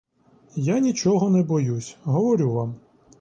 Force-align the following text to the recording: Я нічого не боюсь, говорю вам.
Я 0.55 0.79
нічого 0.79 1.29
не 1.29 1.43
боюсь, 1.43 1.97
говорю 2.03 2.53
вам. 2.53 2.75